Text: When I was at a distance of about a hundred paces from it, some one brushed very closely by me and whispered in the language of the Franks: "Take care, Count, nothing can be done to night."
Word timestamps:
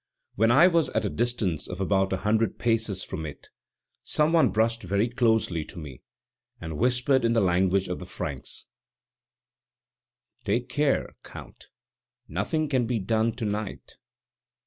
When 0.33 0.49
I 0.49 0.65
was 0.65 0.89
at 0.89 1.05
a 1.05 1.11
distance 1.11 1.67
of 1.67 1.79
about 1.79 2.11
a 2.11 2.17
hundred 2.17 2.57
paces 2.57 3.03
from 3.03 3.23
it, 3.23 3.49
some 4.01 4.33
one 4.33 4.49
brushed 4.49 4.81
very 4.81 5.07
closely 5.07 5.63
by 5.63 5.75
me 5.75 6.01
and 6.59 6.79
whispered 6.79 7.23
in 7.23 7.33
the 7.33 7.39
language 7.39 7.87
of 7.87 7.99
the 7.99 8.07
Franks: 8.07 8.65
"Take 10.43 10.69
care, 10.69 11.15
Count, 11.21 11.67
nothing 12.27 12.67
can 12.67 12.87
be 12.87 12.97
done 12.97 13.33
to 13.35 13.45
night." 13.45 13.97